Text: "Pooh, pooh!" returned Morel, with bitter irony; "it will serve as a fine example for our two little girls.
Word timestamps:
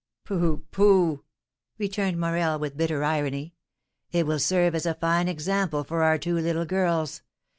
"Pooh, 0.25 0.65
pooh!" 0.71 1.23
returned 1.77 2.19
Morel, 2.19 2.57
with 2.57 2.75
bitter 2.75 3.03
irony; 3.03 3.53
"it 4.11 4.25
will 4.25 4.39
serve 4.39 4.73
as 4.73 4.87
a 4.87 4.95
fine 4.95 5.27
example 5.27 5.83
for 5.83 6.01
our 6.01 6.17
two 6.17 6.39
little 6.39 6.65
girls. 6.65 7.21